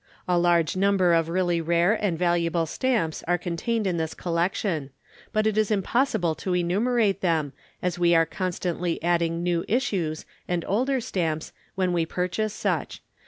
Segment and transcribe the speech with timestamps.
[0.27, 4.89] A large number of really rare and valuable Stamps are contained in this collection;
[5.31, 10.65] but it is impossible to enumerate them, as we are constantly adding New Issues and
[10.67, 13.03] Older Stamps when we purchase such.